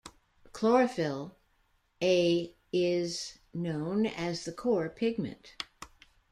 Chlorophyll 0.51 1.37
"a" 2.01 2.55
is 2.73 3.37
known 3.53 4.07
as 4.07 4.45
the 4.45 4.51
core 4.51 4.89
pigment. 4.89 5.61